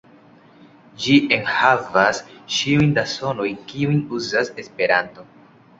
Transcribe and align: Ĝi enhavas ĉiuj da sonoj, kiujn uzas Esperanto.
Ĝi 1.03 1.17
enhavas 1.37 2.23
ĉiuj 2.57 2.89
da 2.97 3.07
sonoj, 3.15 3.49
kiujn 3.71 4.05
uzas 4.21 4.55
Esperanto. 4.65 5.33